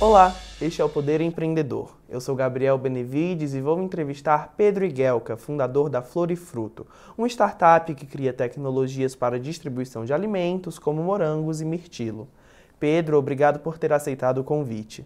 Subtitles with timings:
[0.00, 1.94] Olá, este é o Poder Empreendedor.
[2.08, 6.86] Eu sou Gabriel Benevides e vou entrevistar Pedro Iguelca, fundador da Florifruto,
[7.18, 12.26] uma startup que cria tecnologias para distribuição de alimentos como morangos e mirtilo.
[12.78, 15.04] Pedro, obrigado por ter aceitado o convite.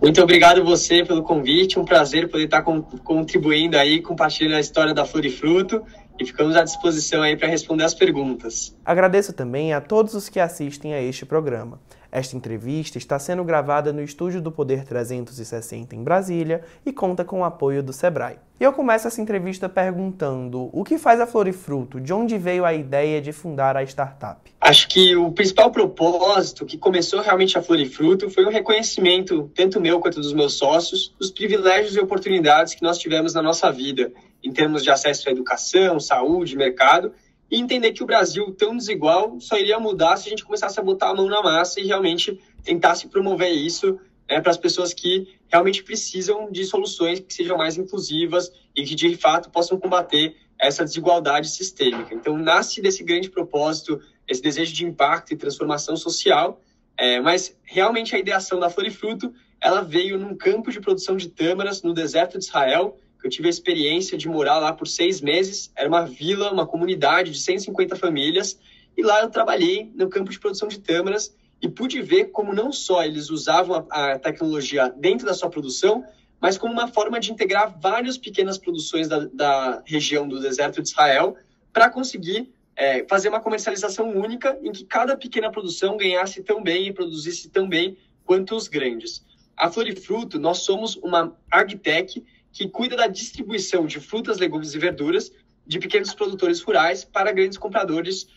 [0.00, 5.04] Muito obrigado você pelo convite, um prazer poder estar contribuindo aí, compartilhando a história da
[5.04, 5.82] Florifruto
[6.20, 8.76] e ficamos à disposição aí para responder as perguntas.
[8.84, 11.80] Agradeço também a todos os que assistem a este programa.
[12.14, 17.40] Esta entrevista está sendo gravada no estúdio do Poder 360 em Brasília e conta com
[17.40, 18.36] o apoio do Sebrae.
[18.60, 22.72] E eu começo essa entrevista perguntando o que faz a Florifruto, de onde veio a
[22.72, 24.40] ideia de fundar a startup?
[24.60, 29.98] Acho que o principal propósito que começou realmente a Florifruto foi um reconhecimento, tanto meu
[29.98, 34.52] quanto dos meus sócios, dos privilégios e oportunidades que nós tivemos na nossa vida, em
[34.52, 37.12] termos de acesso à educação, saúde, mercado,
[37.54, 40.82] e entender que o Brasil, tão desigual, só iria mudar se a gente começasse a
[40.82, 45.38] botar a mão na massa e realmente tentasse promover isso né, para as pessoas que
[45.46, 50.84] realmente precisam de soluções que sejam mais inclusivas e que, de fato, possam combater essa
[50.84, 52.12] desigualdade sistêmica.
[52.12, 56.60] Então, nasce desse grande propósito, esse desejo de impacto e transformação social,
[56.96, 61.82] é, mas realmente a ideação da Florifruto, ela veio num campo de produção de tâmaras
[61.82, 65.72] no deserto de Israel, eu tive a experiência de morar lá por seis meses.
[65.74, 68.58] Era uma vila, uma comunidade de 150 famílias.
[68.94, 72.70] E lá eu trabalhei no campo de produção de tâmaras e pude ver como não
[72.70, 76.04] só eles usavam a, a tecnologia dentro da sua produção,
[76.38, 80.88] mas como uma forma de integrar várias pequenas produções da, da região do deserto de
[80.90, 81.34] Israel
[81.72, 86.88] para conseguir é, fazer uma comercialização única em que cada pequena produção ganhasse tão bem
[86.88, 89.24] e produzisse tão bem quanto os grandes.
[89.56, 92.22] A Florifruto, nós somos uma agtech
[92.54, 95.30] que cuida da distribuição de frutas, legumes e verduras
[95.66, 98.28] de pequenos produtores rurais para grandes compradores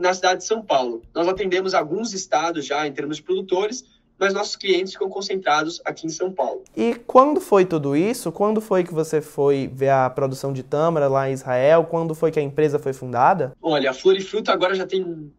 [0.00, 1.02] na cidade de São Paulo.
[1.14, 3.84] Nós atendemos alguns estados já em termos de produtores,
[4.18, 6.62] mas nossos clientes ficam concentrados aqui em São Paulo.
[6.76, 8.32] E quando foi tudo isso?
[8.32, 11.84] Quando foi que você foi ver a produção de tâmara lá em Israel?
[11.84, 13.52] Quando foi que a empresa foi fundada?
[13.62, 15.30] Olha, a Florifruto agora já tem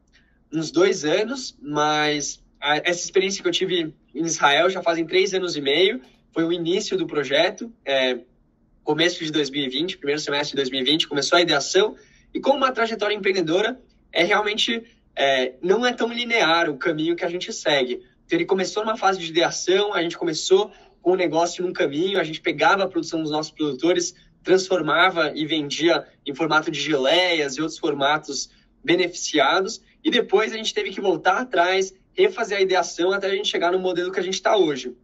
[0.52, 5.58] uns dois anos, mas essa experiência que eu tive em Israel já fazem três anos
[5.58, 6.00] e meio
[6.34, 8.20] foi o início do projeto, é,
[8.84, 11.96] começo de 2020, primeiro semestre de 2020, começou a ideação,
[12.34, 13.80] e como uma trajetória empreendedora,
[14.12, 14.84] é realmente
[15.16, 18.02] é, não é tão linear o caminho que a gente segue.
[18.26, 20.72] Então, ele começou numa fase de ideação, a gente começou
[21.02, 25.46] com o negócio num caminho, a gente pegava a produção dos nossos produtores, transformava e
[25.46, 28.50] vendia em formato de geleias e outros formatos
[28.84, 33.48] beneficiados, e depois a gente teve que voltar atrás, refazer a ideação até a gente
[33.48, 34.96] chegar no modelo que a gente está hoje.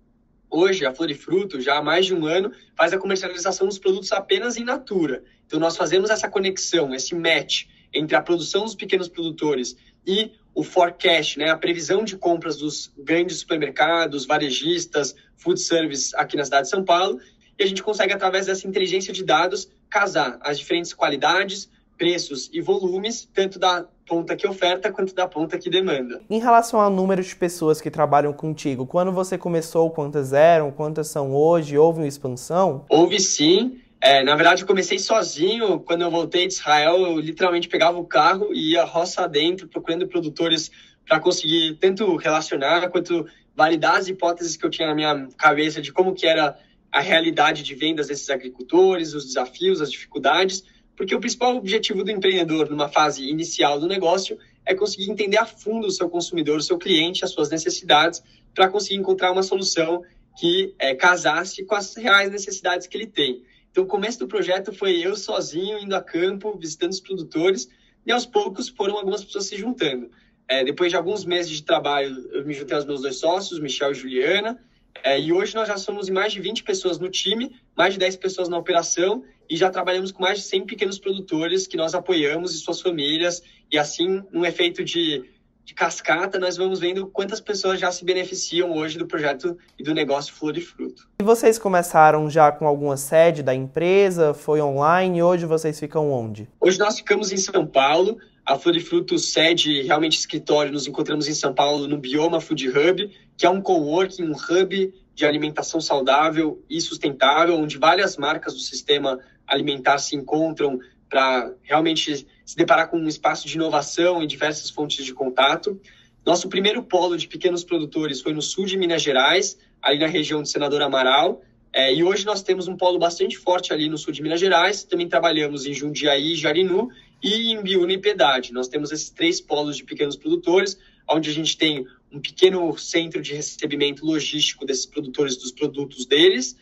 [0.49, 4.57] Hoje, a Florifruto, já há mais de um ano, faz a comercialização dos produtos apenas
[4.57, 5.23] em natura.
[5.45, 10.63] Então, nós fazemos essa conexão, esse match entre a produção dos pequenos produtores e o
[10.63, 16.63] forecast, né, a previsão de compras dos grandes supermercados, varejistas, food service aqui na cidade
[16.63, 17.19] de São Paulo.
[17.57, 22.61] E a gente consegue, através dessa inteligência de dados, casar as diferentes qualidades, preços e
[22.61, 26.21] volumes, tanto da ponta que oferta quanto da ponta que demanda.
[26.29, 31.09] Em relação ao número de pessoas que trabalham contigo, quando você começou, quantas eram, quantas
[31.09, 31.77] são hoje?
[31.77, 32.85] Houve uma expansão?
[32.89, 33.81] Houve sim.
[34.01, 35.81] É, na verdade, eu comecei sozinho.
[35.81, 40.07] Quando eu voltei de Israel, eu literalmente pegava o carro e ia roça dentro, procurando
[40.07, 40.71] produtores
[41.05, 45.91] para conseguir tanto relacionar quanto validar as hipóteses que eu tinha na minha cabeça de
[45.91, 46.57] como que era
[46.91, 50.63] a realidade de vendas desses agricultores, os desafios, as dificuldades
[50.99, 55.45] porque o principal objetivo do empreendedor numa fase inicial do negócio é conseguir entender a
[55.45, 58.21] fundo o seu consumidor, o seu cliente, as suas necessidades,
[58.53, 60.03] para conseguir encontrar uma solução
[60.37, 63.45] que é, casasse com as reais necessidades que ele tem.
[63.71, 67.69] Então, o começo do projeto foi eu sozinho indo a campo, visitando os produtores,
[68.05, 70.11] e aos poucos foram algumas pessoas se juntando.
[70.49, 73.93] É, depois de alguns meses de trabalho, eu me juntei aos meus dois sócios, Michel
[73.93, 74.59] e Juliana,
[75.01, 78.17] é, e hoje nós já somos mais de 20 pessoas no time, mais de 10
[78.17, 82.53] pessoas na operação, e já trabalhamos com mais de 100 pequenos produtores que nós apoiamos
[82.53, 85.23] e suas famílias, e assim, num efeito de,
[85.65, 89.93] de cascata, nós vamos vendo quantas pessoas já se beneficiam hoje do projeto e do
[89.93, 91.07] negócio Flor e Fruto.
[91.19, 94.33] E vocês começaram já com alguma sede da empresa?
[94.33, 95.23] Foi online?
[95.23, 96.47] Hoje vocês ficam onde?
[96.61, 98.17] Hoje nós ficamos em São Paulo.
[98.45, 102.67] A Flor e Fruto sede, realmente escritório, nos encontramos em São Paulo no Bioma Food
[102.69, 108.53] Hub, que é um coworking, um hub de alimentação saudável e sustentável, onde várias marcas
[108.53, 110.79] do sistema alimentar se encontram
[111.09, 115.79] para realmente se deparar com um espaço de inovação e diversas fontes de contato.
[116.25, 120.43] Nosso primeiro polo de pequenos produtores foi no sul de Minas Gerais, ali na região
[120.43, 121.41] de Senador Amaral,
[121.71, 124.83] é, e hoje nós temos um polo bastante forte ali no sul de Minas Gerais.
[124.83, 126.89] Também trabalhamos em Jundiaí, Jarinu
[127.21, 128.51] e em Biúna e Piedade.
[128.51, 133.21] Nós temos esses três polos de pequenos produtores, onde a gente tem um pequeno centro
[133.21, 136.57] de recebimento logístico desses produtores dos produtos deles.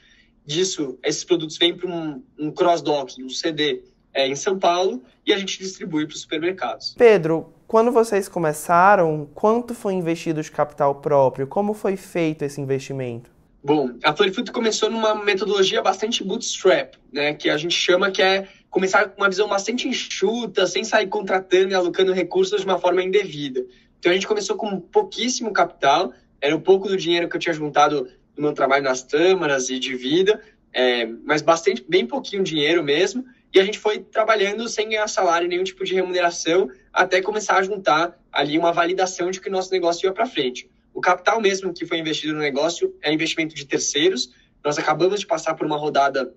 [0.47, 3.83] Disso, esses produtos vêm para um, um cross-docking, um CD,
[4.13, 6.95] é, em São Paulo, e a gente distribui para os supermercados.
[6.97, 11.47] Pedro, quando vocês começaram, quanto foi investido de capital próprio?
[11.47, 13.29] Como foi feito esse investimento?
[13.61, 18.47] Bom, a Florifruto começou numa metodologia bastante bootstrap, né, que a gente chama que é
[18.69, 23.03] começar com uma visão bastante enxuta, sem sair contratando e alocando recursos de uma forma
[23.03, 23.65] indevida.
[23.99, 27.53] Então a gente começou com pouquíssimo capital, era um pouco do dinheiro que eu tinha
[27.53, 30.41] juntado no meu trabalho nas tâmaras e de vida,
[30.71, 35.47] é, mas bastante, bem pouquinho dinheiro mesmo, e a gente foi trabalhando sem ganhar salário,
[35.47, 39.71] nenhum tipo de remuneração, até começar a juntar ali uma validação de que o nosso
[39.71, 40.69] negócio ia para frente.
[40.93, 44.31] O capital mesmo que foi investido no negócio é investimento de terceiros.
[44.63, 46.33] Nós acabamos de passar por uma rodada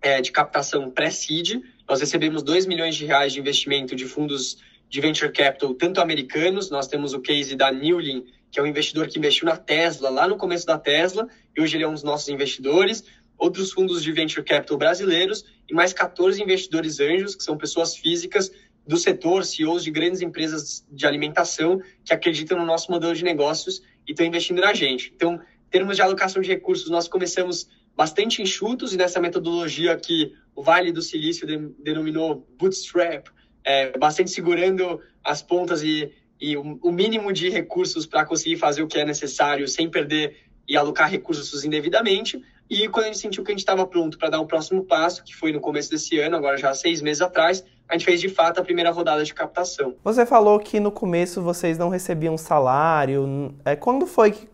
[0.00, 1.60] é, de captação pré-seed.
[1.88, 4.58] Nós recebemos 2 milhões de reais de investimento de fundos
[4.88, 9.08] de venture capital, tanto americanos, nós temos o case da Newlin, que é um investidor
[9.08, 12.02] que investiu na Tesla, lá no começo da Tesla, e hoje ele é um dos
[12.02, 13.04] nossos investidores
[13.38, 18.50] outros fundos de venture capital brasileiros e mais 14 investidores anjos, que são pessoas físicas
[18.86, 23.82] do setor, CEOs de grandes empresas de alimentação que acreditam no nosso modelo de negócios
[24.06, 25.12] e estão investindo na gente.
[25.14, 30.32] Então, em termos de alocação de recursos, nós começamos bastante enxutos e nessa metodologia que
[30.54, 31.46] o Vale do Silício
[31.82, 33.28] denominou bootstrap,
[33.64, 38.86] é, bastante segurando as pontas e, e o mínimo de recursos para conseguir fazer o
[38.86, 40.36] que é necessário sem perder
[40.68, 42.42] e alocar recursos indevidamente.
[42.68, 45.22] E quando a gente sentiu que a gente estava pronto para dar o próximo passo,
[45.22, 48.28] que foi no começo desse ano, agora já seis meses atrás, a gente fez de
[48.28, 49.94] fato a primeira rodada de captação.
[50.02, 53.54] Você falou que no começo vocês não recebiam salário.
[53.64, 54.48] É, quando foi que,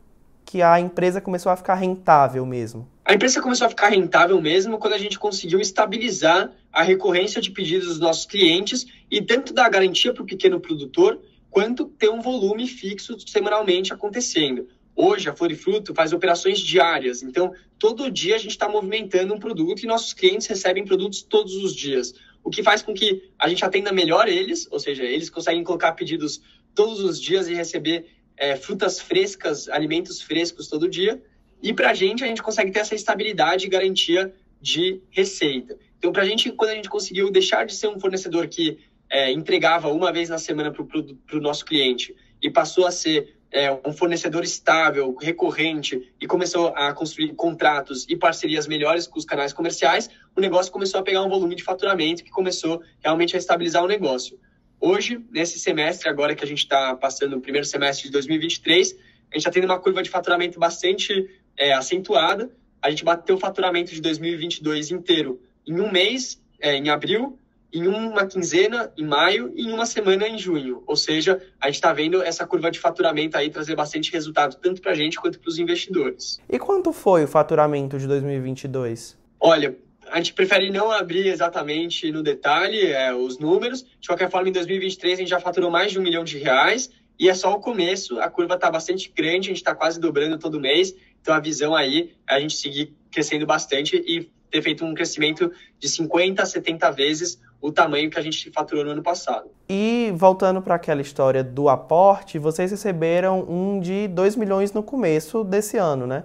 [0.44, 2.86] que a empresa começou a ficar rentável mesmo?
[3.04, 7.50] A empresa começou a ficar rentável mesmo quando a gente conseguiu estabilizar a recorrência de
[7.50, 11.18] pedidos dos nossos clientes e tanto dar garantia para o pequeno produtor,
[11.52, 14.66] quanto ter um volume fixo semanalmente acontecendo.
[14.96, 19.82] Hoje, a Florifruto faz operações diárias, então todo dia a gente está movimentando um produto
[19.82, 23.62] e nossos clientes recebem produtos todos os dias, o que faz com que a gente
[23.64, 26.40] atenda melhor eles, ou seja, eles conseguem colocar pedidos
[26.74, 31.22] todos os dias e receber é, frutas frescas, alimentos frescos todo dia,
[31.62, 35.78] e para a gente, a gente consegue ter essa estabilidade e garantia de receita.
[35.98, 38.78] Então, para a gente, quando a gente conseguiu deixar de ser um fornecedor que
[39.12, 43.70] é, entregava uma vez na semana para o nosso cliente e passou a ser é,
[43.86, 49.52] um fornecedor estável, recorrente e começou a construir contratos e parcerias melhores com os canais
[49.52, 53.84] comerciais, o negócio começou a pegar um volume de faturamento que começou realmente a estabilizar
[53.84, 54.40] o negócio.
[54.80, 58.94] Hoje, nesse semestre, agora que a gente está passando o primeiro semestre de 2023, a
[58.94, 62.50] gente está tendo uma curva de faturamento bastante é, acentuada.
[62.80, 67.38] A gente bateu o faturamento de 2022 inteiro em um mês, é, em abril,
[67.72, 70.82] em uma quinzena em maio e em uma semana em junho.
[70.86, 74.82] Ou seja, a gente está vendo essa curva de faturamento aí trazer bastante resultado, tanto
[74.82, 76.40] para a gente quanto para os investidores.
[76.48, 79.16] E quanto foi o faturamento de 2022?
[79.40, 79.76] Olha,
[80.10, 83.82] a gente prefere não abrir exatamente no detalhe é, os números.
[83.98, 86.90] De qualquer forma, em 2023 a gente já faturou mais de um milhão de reais
[87.18, 88.20] e é só o começo.
[88.20, 90.94] A curva está bastante grande, a gente está quase dobrando todo mês.
[91.20, 95.50] Então a visão aí é a gente seguir crescendo bastante e ter feito um crescimento
[95.78, 99.48] de 50 a 70 vezes o tamanho que a gente faturou no ano passado.
[99.68, 105.44] E voltando para aquela história do aporte, vocês receberam um de 2 milhões no começo
[105.44, 106.24] desse ano, né?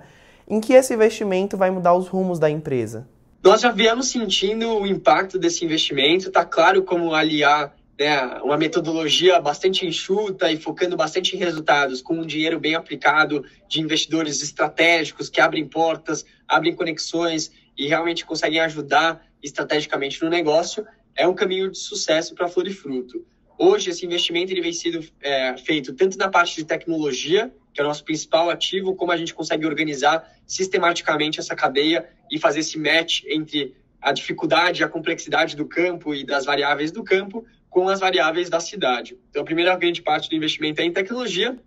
[0.49, 3.07] Em que esse investimento vai mudar os rumos da empresa?
[3.43, 9.39] Nós já viemos sentindo o impacto desse investimento, tá claro como aliar né, uma metodologia
[9.39, 15.29] bastante enxuta e focando bastante em resultados, com um dinheiro bem aplicado de investidores estratégicos
[15.29, 20.85] que abrem portas, abrem conexões e realmente conseguem ajudar estrategicamente no negócio,
[21.17, 23.25] é um caminho de sucesso para Florifruto.
[23.57, 27.83] Hoje, esse investimento ele vem sendo é, feito tanto na parte de tecnologia, que é
[27.83, 32.77] o nosso principal ativo, como a gente consegue organizar sistematicamente essa cadeia e fazer esse
[32.77, 37.99] match entre a dificuldade, a complexidade do campo e das variáveis do campo com as
[37.99, 39.17] variáveis da cidade.
[39.29, 41.57] Então, a primeira grande parte do investimento é em tecnologia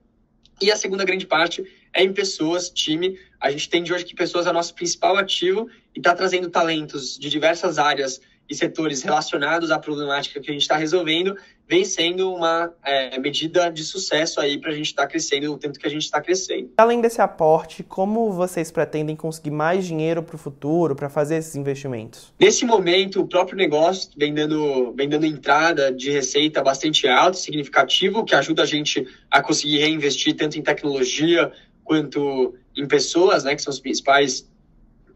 [0.60, 3.18] e a segunda grande parte é em pessoas, time.
[3.40, 6.48] A gente tem de hoje que pessoas é o nosso principal ativo e está trazendo
[6.50, 11.36] talentos de diversas áreas e setores relacionados à problemática que a gente está resolvendo,
[11.68, 15.56] vem sendo uma é, medida de sucesso aí para a gente estar tá crescendo o
[15.56, 16.72] tanto que a gente está crescendo.
[16.76, 21.54] Além desse aporte, como vocês pretendem conseguir mais dinheiro para o futuro, para fazer esses
[21.54, 22.34] investimentos?
[22.40, 28.24] Nesse momento, o próprio negócio vem dando, vem dando entrada de receita bastante alta, significativo,
[28.24, 31.52] que ajuda a gente a conseguir reinvestir tanto em tecnologia
[31.84, 34.48] quanto em pessoas, né, que são os principais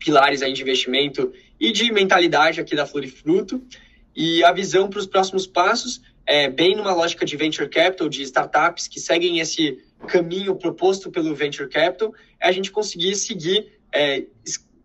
[0.04, 3.62] pilares aí de investimento e de mentalidade aqui da Florifruto.
[4.14, 8.23] E a visão para os próximos passos é bem numa lógica de venture capital, de
[8.23, 14.25] startups que seguem esse caminho proposto pelo Venture Capital é a gente conseguir seguir é,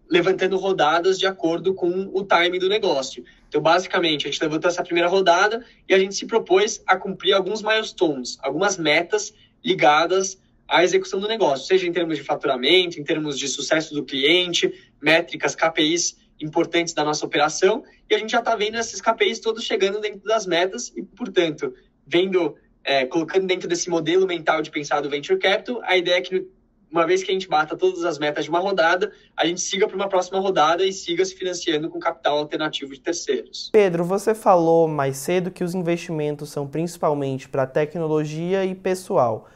[0.09, 3.23] levantando rodadas de acordo com o time do negócio.
[3.47, 7.33] Então, basicamente, a gente levantou essa primeira rodada e a gente se propôs a cumprir
[7.33, 9.33] alguns milestones, algumas metas
[9.63, 14.05] ligadas à execução do negócio, seja em termos de faturamento, em termos de sucesso do
[14.05, 19.39] cliente, métricas, KPIs importantes da nossa operação, e a gente já está vendo esses KPIs
[19.39, 21.73] todos chegando dentro das metas e, portanto,
[22.07, 26.21] vendo, é, colocando dentro desse modelo mental de pensar do Venture Capital, a ideia é
[26.21, 26.47] que
[26.91, 29.87] uma vez que a gente bata todas as metas de uma rodada, a gente siga
[29.87, 33.69] para uma próxima rodada e siga se financiando com capital alternativo de terceiros.
[33.71, 39.47] Pedro, você falou mais cedo que os investimentos são principalmente para tecnologia e pessoal.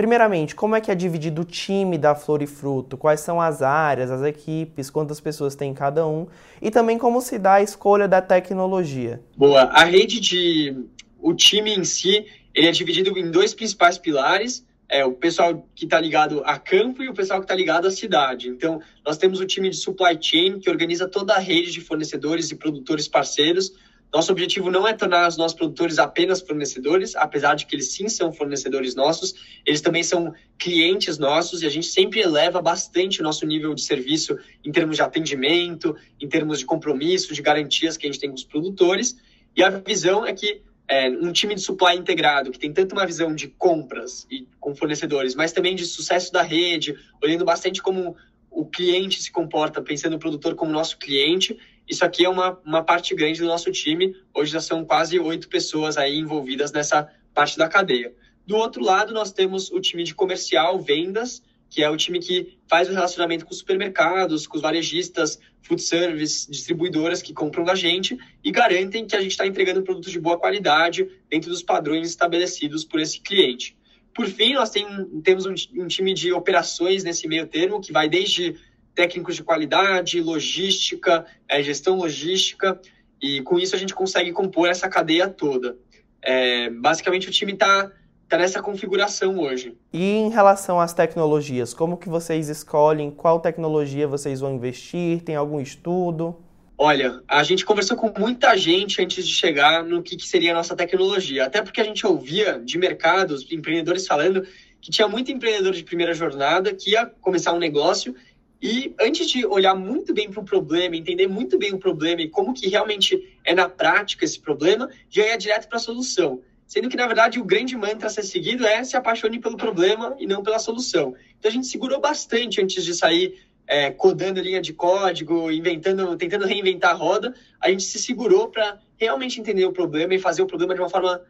[0.00, 2.96] Primeiramente, como é que é dividido o time da Flor e Fruto?
[2.96, 6.26] Quais são as áreas, as equipes, quantas pessoas tem cada um?
[6.62, 9.20] E também como se dá a escolha da tecnologia?
[9.36, 10.74] Boa, a rede de...
[11.20, 15.84] o time em si, ele é dividido em dois principais pilares, é o pessoal que
[15.84, 18.48] está ligado a campo e o pessoal que está ligado à cidade.
[18.48, 22.50] Então, nós temos o time de supply chain, que organiza toda a rede de fornecedores
[22.50, 23.70] e produtores parceiros,
[24.12, 28.08] nosso objetivo não é tornar os nossos produtores apenas fornecedores, apesar de que eles sim
[28.08, 33.22] são fornecedores nossos, eles também são clientes nossos e a gente sempre eleva bastante o
[33.22, 38.06] nosso nível de serviço em termos de atendimento, em termos de compromisso, de garantias que
[38.06, 39.16] a gente tem com os produtores.
[39.56, 43.06] E a visão é que é, um time de supply integrado, que tem tanto uma
[43.06, 48.16] visão de compras e com fornecedores, mas também de sucesso da rede, olhando bastante como
[48.50, 51.56] o cliente se comporta, pensando no produtor como nosso cliente,
[51.90, 54.14] isso aqui é uma, uma parte grande do nosso time.
[54.32, 58.14] Hoje já são quase oito pessoas aí envolvidas nessa parte da cadeia.
[58.46, 62.58] Do outro lado, nós temos o time de comercial, vendas, que é o time que
[62.68, 67.74] faz o relacionamento com os supermercados, com os varejistas, food service, distribuidoras que compram da
[67.74, 72.08] gente e garantem que a gente está entregando produtos de boa qualidade dentro dos padrões
[72.08, 73.76] estabelecidos por esse cliente.
[74.14, 74.86] Por fim, nós tem,
[75.22, 78.56] temos um, um time de operações nesse meio termo, que vai desde
[78.94, 82.80] técnicos de qualidade, logística, é, gestão logística,
[83.20, 85.76] e com isso a gente consegue compor essa cadeia toda.
[86.22, 87.90] É, basicamente o time está
[88.28, 89.76] tá nessa configuração hoje.
[89.92, 95.22] E em relação às tecnologias, como que vocês escolhem qual tecnologia vocês vão investir?
[95.22, 96.36] Tem algum estudo?
[96.78, 100.54] Olha, a gente conversou com muita gente antes de chegar no que, que seria a
[100.54, 104.46] nossa tecnologia, até porque a gente ouvia de mercados, empreendedores falando
[104.80, 108.14] que tinha muito empreendedor de primeira jornada que ia começar um negócio
[108.62, 112.28] e antes de olhar muito bem para o problema, entender muito bem o problema e
[112.28, 116.42] como que realmente é na prática esse problema, já ia direto para a solução.
[116.66, 120.14] Sendo que, na verdade, o grande mantra a ser seguido é se apaixone pelo problema
[120.20, 121.16] e não pela solução.
[121.38, 126.46] Então, a gente segurou bastante antes de sair é, codando linha de código, inventando, tentando
[126.46, 127.34] reinventar a roda.
[127.60, 130.88] A gente se segurou para realmente entender o problema e fazer o problema de uma
[130.88, 131.22] forma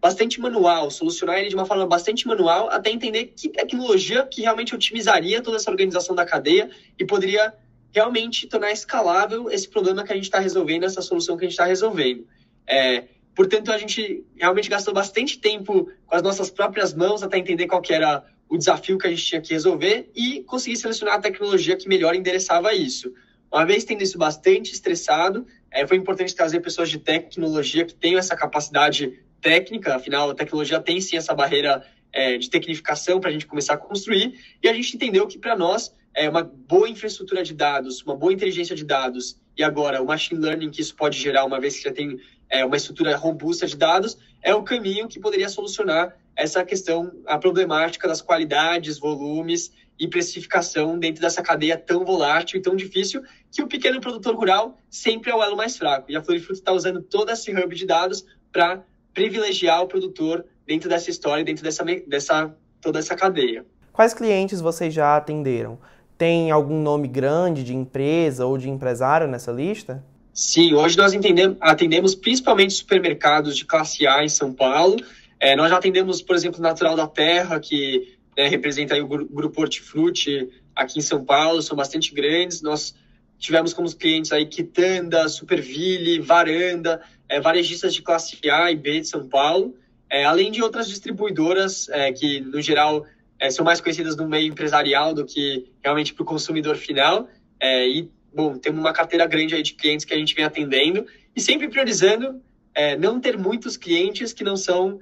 [0.00, 4.74] bastante manual, solucionar ele de uma forma bastante manual, até entender que tecnologia que realmente
[4.74, 7.52] otimizaria toda essa organização da cadeia e poderia
[7.92, 11.52] realmente tornar escalável esse problema que a gente está resolvendo, essa solução que a gente
[11.52, 12.26] está resolvendo.
[12.66, 13.04] É,
[13.34, 17.82] portanto, a gente realmente gastou bastante tempo com as nossas próprias mãos até entender qual
[17.90, 21.88] era o desafio que a gente tinha que resolver e conseguir selecionar a tecnologia que
[21.88, 23.12] melhor endereçava isso.
[23.52, 28.18] Uma vez tendo isso bastante estressado, é, foi importante trazer pessoas de tecnologia que tenham
[28.18, 33.32] essa capacidade técnica, afinal, a tecnologia tem sim essa barreira é, de tecnificação para a
[33.32, 37.42] gente começar a construir, e a gente entendeu que para nós é uma boa infraestrutura
[37.42, 41.18] de dados, uma boa inteligência de dados, e agora o machine learning que isso pode
[41.18, 42.18] gerar, uma vez que já tem
[42.48, 47.38] é, uma estrutura robusta de dados, é o caminho que poderia solucionar essa questão, a
[47.38, 53.62] problemática das qualidades, volumes e precificação dentro dessa cadeia tão volátil e tão difícil, que
[53.62, 56.10] o pequeno produtor rural sempre é o elo mais fraco.
[56.10, 58.82] E a Florifruto está usando todo esse hub de dados para
[59.14, 63.64] privilegiar o produtor dentro dessa história, dentro dessa, dessa toda essa cadeia.
[63.92, 65.78] Quais clientes vocês já atenderam?
[66.16, 70.04] Tem algum nome grande de empresa ou de empresário nessa lista?
[70.32, 71.12] Sim, hoje nós
[71.60, 74.96] atendemos, principalmente supermercados de classe A em São Paulo.
[75.38, 80.48] É, nós já atendemos, por exemplo, Natural da Terra, que né, representa o Grupo Hortifruti
[80.74, 82.62] aqui em São Paulo, são bastante grandes.
[82.62, 82.94] Nós
[83.38, 87.00] tivemos como clientes aí Quitanda, Superville, Varanda,
[87.30, 89.76] é, varejistas de classe A e B de São Paulo,
[90.10, 93.06] é, além de outras distribuidoras é, que, no geral,
[93.38, 97.28] é, são mais conhecidas no meio empresarial do que realmente para o consumidor final.
[97.60, 101.06] É, e, bom, temos uma carteira grande aí de clientes que a gente vem atendendo
[101.34, 102.42] e sempre priorizando
[102.74, 104.98] é, não ter muitos clientes que não são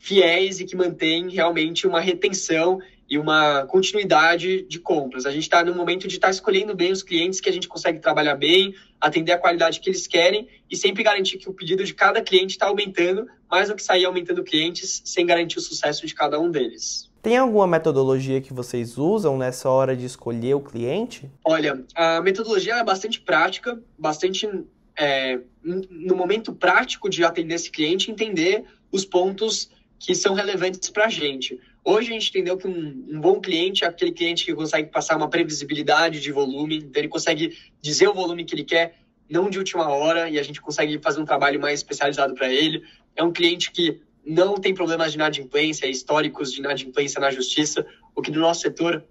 [0.00, 2.80] fiéis e que mantêm realmente uma retenção
[3.12, 5.26] e uma continuidade de compras.
[5.26, 7.68] A gente está no momento de estar tá escolhendo bem os clientes que a gente
[7.68, 11.84] consegue trabalhar bem, atender a qualidade que eles querem e sempre garantir que o pedido
[11.84, 16.06] de cada cliente está aumentando, mais do que sair aumentando clientes sem garantir o sucesso
[16.06, 17.10] de cada um deles.
[17.20, 21.30] Tem alguma metodologia que vocês usam nessa hora de escolher o cliente?
[21.44, 24.48] Olha, a metodologia é bastante prática, bastante
[24.96, 31.04] é, no momento prático de atender esse cliente, entender os pontos que são relevantes para
[31.04, 31.60] a gente.
[31.84, 35.16] Hoje a gente entendeu que um, um, bom cliente é aquele cliente que consegue passar
[35.16, 39.58] uma previsibilidade de volume, então ele consegue dizer o volume que ele quer, não de
[39.58, 42.84] última hora, e a gente consegue fazer um trabalho mais especializado para ele.
[43.16, 47.84] É um cliente que não tem problemas de inadimplência, históricos de inadimplência na justiça,
[48.14, 49.04] o que no nosso setor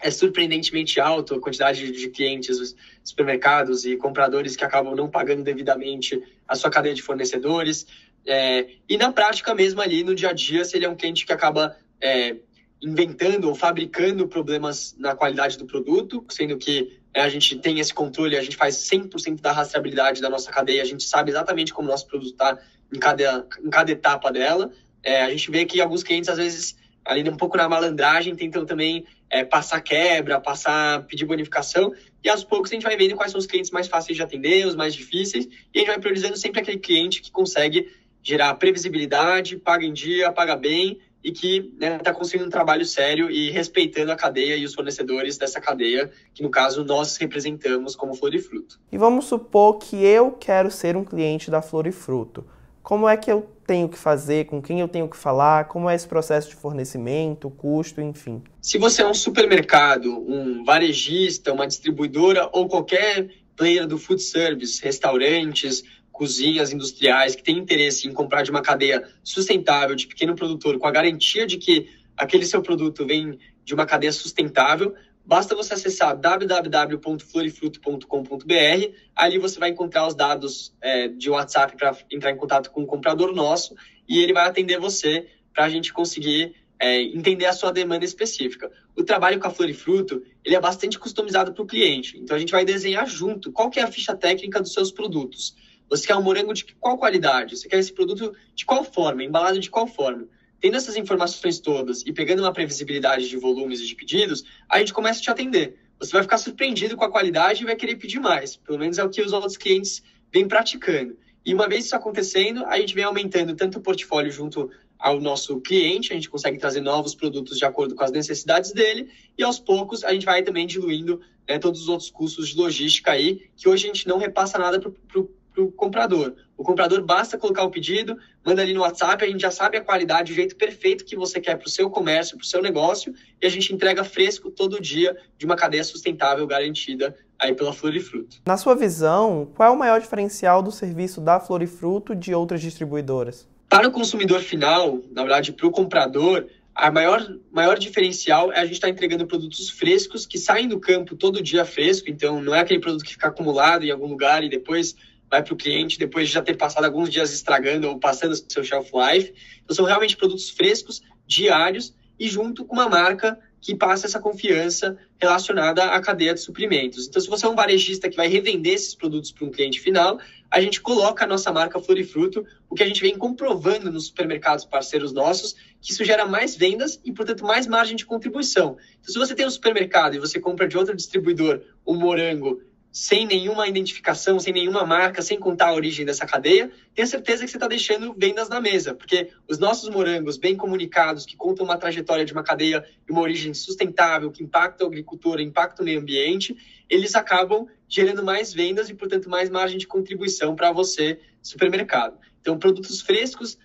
[0.00, 2.74] é surpreendentemente alto a quantidade de clientes,
[3.04, 7.86] supermercados e compradores que acabam não pagando devidamente a sua cadeia de fornecedores.
[8.24, 11.26] É, e na prática mesmo ali, no dia a dia, se ele é um cliente
[11.26, 12.36] que acaba é,
[12.82, 17.92] inventando ou fabricando problemas na qualidade do produto, sendo que é, a gente tem esse
[17.92, 21.88] controle, a gente faz 100% da rastreabilidade da nossa cadeia, a gente sabe exatamente como
[21.88, 22.58] o nosso produto está
[22.92, 24.70] em cada, em cada etapa dela.
[25.02, 28.64] É, a gente vê que alguns clientes, às vezes, ali um pouco na malandragem, tentam
[28.64, 33.32] também é, passar quebra, passar, pedir bonificação, e aos poucos a gente vai vendo quais
[33.32, 36.36] são os clientes mais fáceis de atender, os mais difíceis, e a gente vai priorizando
[36.36, 37.90] sempre aquele cliente que consegue
[38.22, 42.84] gerar previsibilidade, paga em dia, paga bem, e que está né, tá conseguindo um trabalho
[42.84, 47.96] sério e respeitando a cadeia e os fornecedores dessa cadeia, que no caso nós representamos
[47.96, 48.80] como Flor e Fruto.
[48.90, 52.46] E vamos supor que eu quero ser um cliente da Flor e Fruto.
[52.82, 55.94] Como é que eu tenho que fazer, com quem eu tenho que falar, como é
[55.94, 58.42] esse processo de fornecimento, custo, enfim.
[58.62, 64.82] Se você é um supermercado, um varejista, uma distribuidora ou qualquer player do food service,
[64.82, 65.84] restaurantes,
[66.18, 70.88] cozinhas industriais que tem interesse em comprar de uma cadeia sustentável de pequeno produtor com
[70.88, 74.96] a garantia de que aquele seu produto vem de uma cadeia sustentável,
[75.28, 78.94] Basta você acessar www.florifruto.com.br.
[79.14, 82.86] Ali você vai encontrar os dados é, de WhatsApp para entrar em contato com o
[82.86, 83.74] comprador nosso
[84.08, 88.72] e ele vai atender você para a gente conseguir é, entender a sua demanda específica.
[88.96, 92.16] O trabalho com a Florifruto ele é bastante customizado para o cliente.
[92.16, 95.54] Então a gente vai desenhar junto qual que é a ficha técnica dos seus produtos.
[95.88, 97.56] Você quer um morango de qual qualidade?
[97.56, 99.24] Você quer esse produto de qual forma?
[99.24, 100.28] Embalado de qual forma?
[100.60, 104.92] Tendo essas informações todas e pegando uma previsibilidade de volumes e de pedidos, a gente
[104.92, 105.78] começa a te atender.
[105.98, 108.56] Você vai ficar surpreendido com a qualidade e vai querer pedir mais.
[108.56, 111.16] Pelo menos é o que os outros clientes vêm praticando.
[111.44, 115.60] E uma vez isso acontecendo, a gente vem aumentando tanto o portfólio junto ao nosso
[115.60, 119.58] cliente, a gente consegue trazer novos produtos de acordo com as necessidades dele, e aos
[119.58, 123.68] poucos a gente vai também diluindo né, todos os outros custos de logística aí, que
[123.68, 126.34] hoje a gente não repassa nada para o para o comprador.
[126.56, 129.80] O comprador basta colocar o pedido, manda ali no WhatsApp, a gente já sabe a
[129.80, 133.12] qualidade, o jeito perfeito que você quer para o seu comércio, para o seu negócio,
[133.40, 138.40] e a gente entrega fresco todo dia de uma cadeia sustentável garantida aí pela Florifruto.
[138.46, 143.48] Na sua visão, qual é o maior diferencial do serviço da Florifruto de outras distribuidoras?
[143.68, 146.46] Para o consumidor final, na verdade, para o comprador,
[146.78, 150.78] a maior, maior diferencial é a gente estar tá entregando produtos frescos que saem do
[150.78, 154.44] campo todo dia fresco, então não é aquele produto que fica acumulado em algum lugar
[154.44, 154.94] e depois
[155.30, 158.64] vai para o cliente depois de já ter passado alguns dias estragando ou passando seu
[158.64, 159.32] shelf life.
[159.62, 164.96] Então, são realmente produtos frescos, diários e junto com uma marca que passa essa confiança
[165.20, 167.06] relacionada à cadeia de suprimentos.
[167.06, 170.18] Então, se você é um varejista que vai revender esses produtos para um cliente final,
[170.50, 174.64] a gente coloca a nossa marca Florifruto, o que a gente vem comprovando nos supermercados
[174.64, 178.76] parceiros nossos, que isso gera mais vendas e, portanto, mais margem de contribuição.
[179.00, 182.62] Então, se você tem um supermercado e você compra de outro distribuidor um morango
[182.98, 187.48] sem nenhuma identificação, sem nenhuma marca, sem contar a origem dessa cadeia, tenha certeza que
[187.48, 191.76] você está deixando vendas na mesa, porque os nossos morangos bem comunicados, que contam uma
[191.76, 196.00] trajetória de uma cadeia e uma origem sustentável, que impacta o agricultor, impacta o meio
[196.00, 196.56] ambiente,
[196.90, 202.18] eles acabam gerando mais vendas e, portanto, mais margem de contribuição para você, supermercado.
[202.40, 203.56] Então, produtos frescos,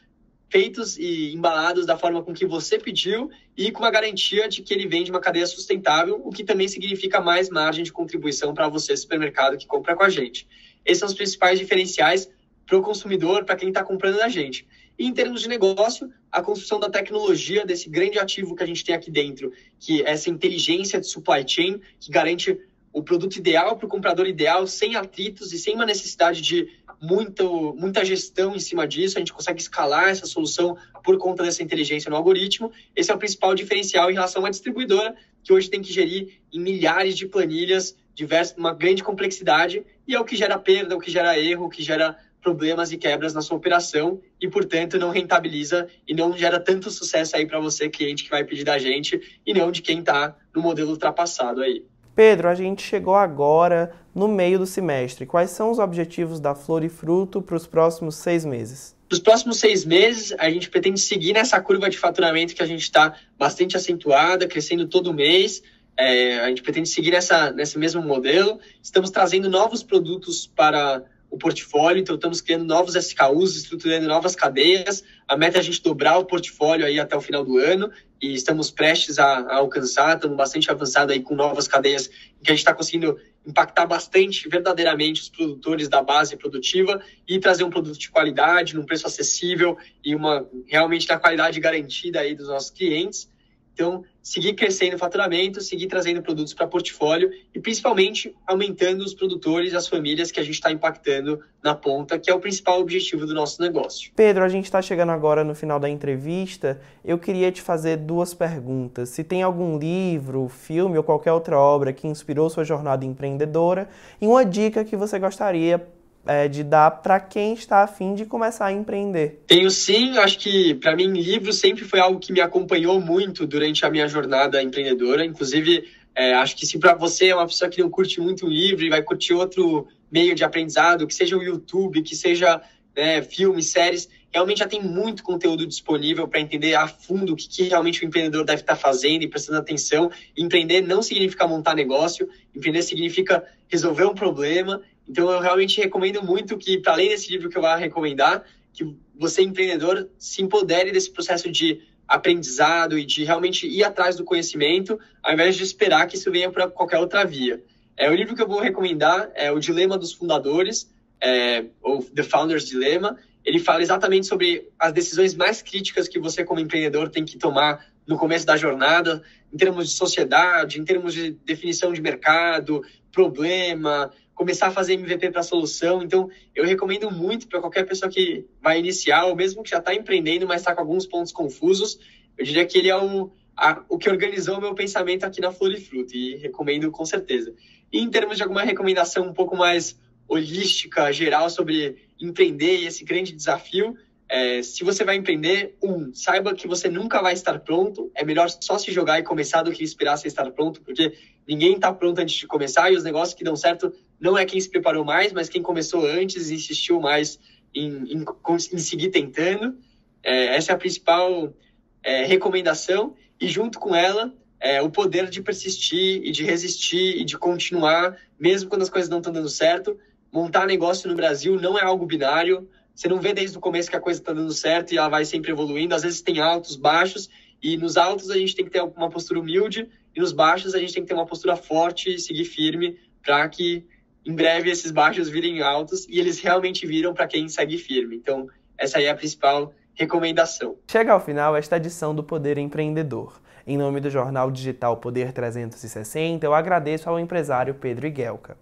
[0.54, 4.72] feitos e embalados da forma com que você pediu e com a garantia de que
[4.72, 8.70] ele vem de uma cadeia sustentável, o que também significa mais margem de contribuição para
[8.70, 10.48] você, supermercado, que compra com a gente.
[10.86, 12.30] Esses são os principais diferenciais
[12.68, 14.68] para o consumidor, para quem está comprando da gente.
[15.00, 18.86] E em termos de negócio, a construção da tecnologia, desse grande ativo que a gente
[18.86, 22.60] tem aqui dentro, que é essa inteligência de supply chain, que garante
[22.94, 26.68] o produto ideal para o comprador ideal, sem atritos e sem uma necessidade de
[27.02, 29.18] muito, muita gestão em cima disso.
[29.18, 32.72] A gente consegue escalar essa solução por conta dessa inteligência no algoritmo.
[32.96, 36.60] Esse é o principal diferencial em relação uma distribuidora, que hoje tem que gerir em
[36.60, 41.12] milhares de planilhas, diversas, uma grande complexidade, e é o que gera perda, o que
[41.12, 45.88] gera erro, o que gera problemas e quebras na sua operação e, portanto, não rentabiliza
[46.06, 49.54] e não gera tanto sucesso aí para você, cliente que vai pedir da gente, e
[49.54, 51.86] não de quem está no modelo ultrapassado aí.
[52.16, 55.26] Pedro, a gente chegou agora no meio do semestre.
[55.26, 58.96] Quais são os objetivos da Flor e Fruto para os próximos seis meses?
[59.10, 62.82] Nos próximos seis meses, a gente pretende seguir nessa curva de faturamento que a gente
[62.82, 65.64] está bastante acentuada, crescendo todo mês.
[65.98, 68.60] É, a gente pretende seguir nessa, nesse mesmo modelo.
[68.82, 75.04] Estamos trazendo novos produtos para o portfólio, então estamos criando novos SKUs, estruturando novas cadeias.
[75.28, 77.92] A meta é a gente dobrar o portfólio aí até o final do ano
[78.24, 82.52] e estamos prestes a, a alcançar, estamos bastante avançados aí com novas cadeias que a
[82.52, 88.00] gente está conseguindo impactar bastante, verdadeiramente, os produtores da base produtiva e trazer um produto
[88.00, 93.30] de qualidade, num preço acessível e uma realmente na qualidade garantida aí dos nossos clientes.
[93.74, 99.74] Então, seguir crescendo o faturamento, seguir trazendo produtos para portfólio e principalmente aumentando os produtores
[99.74, 103.34] as famílias que a gente está impactando na ponta, que é o principal objetivo do
[103.34, 104.12] nosso negócio.
[104.16, 106.80] Pedro, a gente está chegando agora no final da entrevista.
[107.04, 109.10] Eu queria te fazer duas perguntas.
[109.10, 113.90] Se tem algum livro, filme ou qualquer outra obra que inspirou sua jornada empreendedora
[114.22, 115.86] e uma dica que você gostaria
[116.26, 119.44] é, de dar para quem está afim de começar a empreender?
[119.48, 123.86] Tenho sim, acho que para mim livro sempre foi algo que me acompanhou muito durante
[123.86, 125.26] a minha jornada empreendedora.
[125.26, 125.84] Inclusive,
[126.16, 128.86] é, acho que se para você é uma pessoa que não curte muito um livro
[128.86, 132.62] e vai curtir outro meio de aprendizado, que seja o YouTube, que seja
[132.96, 137.48] né, filmes, séries, realmente já tem muito conteúdo disponível para entender a fundo o que,
[137.48, 140.12] que, realmente o empreendedor deve estar tá fazendo e prestando atenção.
[140.38, 146.58] Empreender não significa montar negócio, empreender significa resolver um problema então, eu realmente recomendo muito
[146.58, 151.12] que, para além desse livro que eu vou recomendar, que você, empreendedor, se empodere desse
[151.12, 156.16] processo de aprendizado e de realmente ir atrás do conhecimento, ao invés de esperar que
[156.16, 157.62] isso venha para qualquer outra via.
[157.96, 162.24] É, o livro que eu vou recomendar é O Dilema dos Fundadores, é, ou The
[162.24, 163.18] Founder's Dilemma.
[163.46, 167.86] Ele fala exatamente sobre as decisões mais críticas que você, como empreendedor, tem que tomar
[168.08, 169.22] no começo da jornada,
[169.54, 175.32] em termos de sociedade, em termos de definição de mercado, problema, começar a fazer MVP
[175.32, 176.02] para solução.
[176.02, 179.94] Então, eu recomendo muito para qualquer pessoa que vai iniciar, ou mesmo que já está
[179.94, 182.00] empreendendo, mas está com alguns pontos confusos.
[182.38, 185.52] Eu diria que ele é o, a, o que organizou o meu pensamento aqui na
[185.52, 187.54] Florifruto, e recomendo com certeza.
[187.92, 193.04] E em termos de alguma recomendação um pouco mais holística, geral, sobre empreender e esse
[193.04, 193.96] grande desafio,
[194.34, 198.12] é, se você vai empreender, um, saiba que você nunca vai estar pronto.
[198.16, 201.14] É melhor só se jogar e começar do que esperar você estar pronto, porque
[201.48, 204.60] ninguém está pronto antes de começar e os negócios que dão certo não é quem
[204.60, 207.40] se preparou mais, mas quem começou antes e insistiu mais
[207.76, 208.26] em, em,
[208.74, 209.78] em seguir tentando.
[210.24, 211.54] É, essa é a principal
[212.02, 217.24] é, recomendação e junto com ela é, o poder de persistir e de resistir e
[217.24, 219.96] de continuar, mesmo quando as coisas não estão dando certo.
[220.32, 223.96] Montar negócio no Brasil não é algo binário você não vê desde o começo que
[223.96, 225.96] a coisa está dando certo e ela vai sempre evoluindo.
[225.96, 227.30] Às vezes tem altos, baixos,
[227.62, 230.80] e nos altos a gente tem que ter uma postura humilde, e nos baixos a
[230.80, 233.86] gente tem que ter uma postura forte e seguir firme para que
[234.26, 238.16] em breve esses baixos virem altos e eles realmente viram para quem segue firme.
[238.16, 240.78] Então, essa aí é a principal recomendação.
[240.90, 243.42] Chega ao final esta edição do Poder Empreendedor.
[243.66, 248.58] Em nome do jornal digital Poder 360, eu agradeço ao empresário Pedro Iguelca.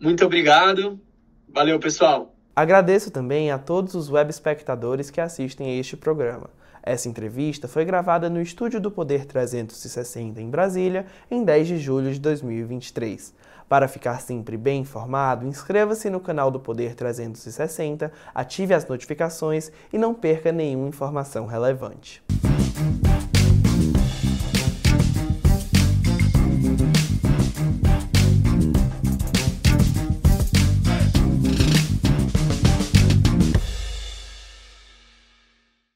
[0.00, 1.00] Muito obrigado.
[1.48, 2.33] Valeu, pessoal.
[2.56, 6.48] Agradeço também a todos os web espectadores que assistem a este programa.
[6.84, 12.12] Essa entrevista foi gravada no Estúdio do Poder 360 em Brasília, em 10 de julho
[12.12, 13.34] de 2023.
[13.68, 19.98] Para ficar sempre bem informado, inscreva-se no canal do Poder 360, ative as notificações e
[19.98, 22.22] não perca nenhuma informação relevante.